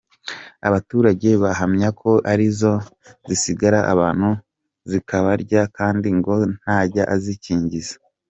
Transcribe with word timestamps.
Abaturage 0.67 1.29
bahamya 1.43 1.89
ko 1.99 2.11
ari 2.31 2.47
zo 2.59 2.73
zisagarira 3.27 3.79
abantu 3.93 4.29
zikabarya 4.89 5.61
kandi 5.77 6.07
ngo 6.17 6.35
ntajya 6.57 7.03
azikingiza. 7.15 7.93